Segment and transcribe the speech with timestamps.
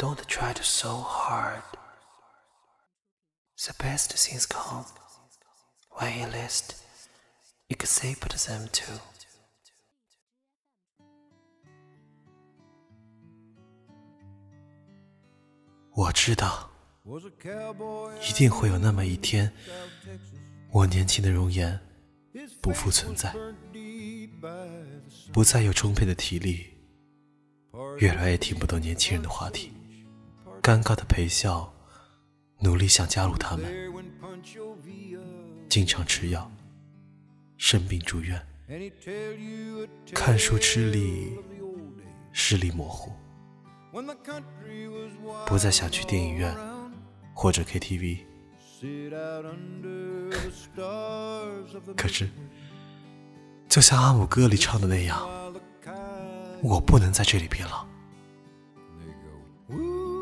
[0.00, 1.62] Don't try to so hard.
[3.66, 4.86] The best things come.
[5.90, 6.76] When you list,
[7.68, 8.98] you could say put them too.
[15.92, 16.70] 我知道，
[18.22, 19.52] 一定会有那么一天，
[20.70, 21.78] 我年轻的容颜
[22.62, 23.34] 不复存在，
[25.30, 26.74] 不再有充沛的体力，
[27.98, 29.70] 越来越听不懂年轻人的话题，
[30.70, 31.74] 尴尬的陪笑，
[32.60, 33.68] 努力想加入他们，
[35.68, 36.48] 经常吃药，
[37.56, 38.40] 生病住院，
[40.14, 41.36] 看书吃力，
[42.30, 43.10] 视力模糊。
[45.44, 46.56] 不再想去电影院
[47.34, 48.20] 或者 KTV，
[51.96, 52.30] 可是，
[53.68, 55.28] 就像阿姆歌里唱的那样，
[56.62, 57.89] 我不能在这里变老。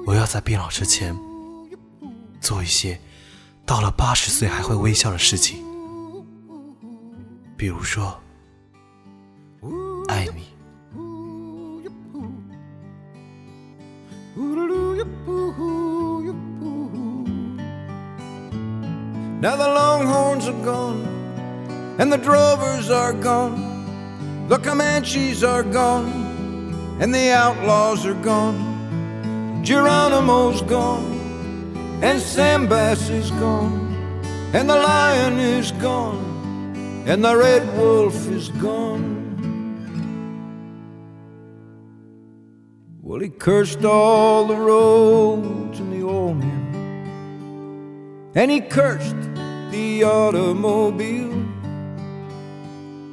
[0.08, 1.14] 我要在变老之前，
[2.40, 2.98] 做一些
[3.66, 5.62] 到了八十岁还会微笑的事情，
[7.58, 8.18] 比如说，
[10.08, 10.48] 爱你。
[19.42, 21.04] Now the longhorns are gone,
[21.98, 23.58] and the drovers are gone,
[24.48, 26.08] the Comanches are gone,
[26.98, 28.67] and the outlaws are gone.
[29.68, 33.92] Geronimo's gone, and Sam Bass is gone,
[34.54, 39.16] and the lion is gone, and the red wolf is gone.
[43.02, 46.68] Well, he cursed all the roads and the old men
[48.34, 49.16] and he cursed
[49.70, 51.44] the automobile.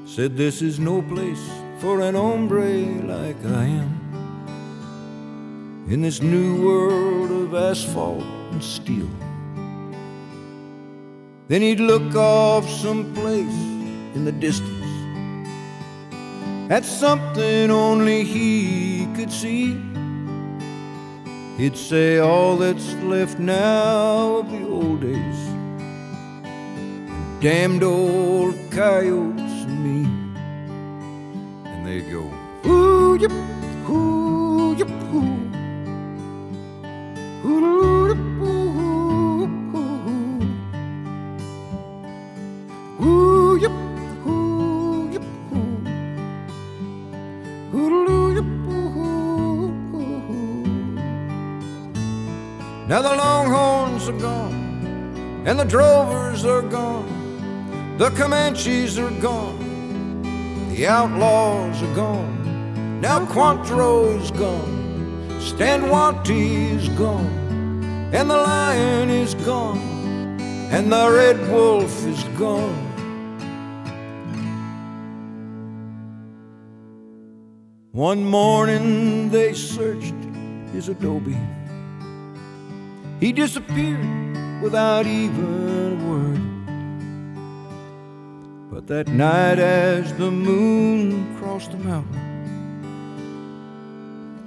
[0.05, 1.43] Said, This is no place
[1.79, 4.04] for an hombre like I am.
[5.87, 9.09] In this new world of asphalt and steel.
[11.47, 13.59] Then he'd look off someplace
[14.15, 14.85] in the distance
[16.69, 19.79] at something only he could see.
[21.57, 25.39] He'd say all that's left now of the old days.
[27.39, 30.09] Damned old coyotes and me.
[31.69, 32.33] And they'd go,
[32.67, 33.31] ooh, yip,
[52.87, 60.23] Now the longhorns are gone, and the drovers are gone, the Comanches are gone,
[60.69, 63.01] the outlaws are gone.
[63.01, 64.84] Now Quantrill's gone,
[65.45, 65.83] Stan
[66.27, 67.29] is gone,
[68.11, 69.77] and the lion is gone,
[70.71, 72.73] and the red wolf is gone.
[77.91, 80.15] One morning they searched
[80.73, 81.37] his adobe.
[83.19, 86.41] He disappeared without even a word.
[88.71, 92.34] But that night, as the moon crossed the mountain,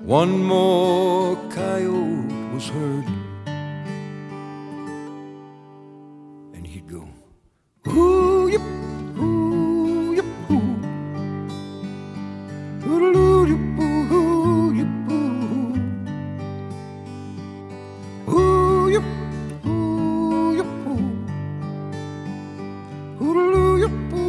[0.09, 3.05] one more coyote was heard,
[6.55, 7.07] and he'd go,
[7.89, 8.63] Ooh, yep,
[9.19, 10.81] ooh, yep, ooh,
[12.89, 15.45] ooh, yep, ooh, yep, ooh,
[18.33, 19.05] ooh, yep,
[19.67, 20.67] ooh, yep,
[23.21, 24.28] ooh, ooh, yep, ooh.